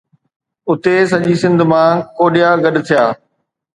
اتي 0.69 0.93
سڄي 1.11 1.33
سنڌ 1.41 1.59
مان 1.71 1.89
ڪوڏيا 2.17 2.49
گڏ 2.63 2.75
ٿيا. 2.87 3.03